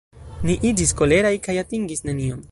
[0.49, 2.39] Ni iĝis koleraj kaj atingis nenion.